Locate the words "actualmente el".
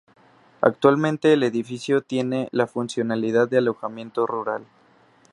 0.61-1.43